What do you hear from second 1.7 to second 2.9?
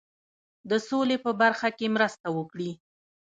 کې مرسته وکړي.